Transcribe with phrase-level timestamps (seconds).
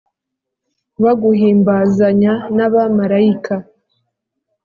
[1.03, 3.55] Baguhimbazanya n'abamalayika,